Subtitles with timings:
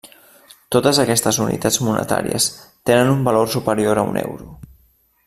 [0.75, 2.47] Totes aquestes unitats monetàries
[2.91, 4.49] tenen un valor superior a un euro.